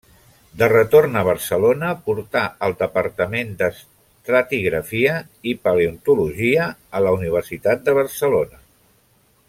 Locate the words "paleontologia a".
5.67-7.05